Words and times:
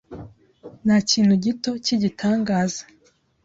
Ntakintu 0.85 1.33
gito 1.43 1.71
kigitangaza. 1.85 2.81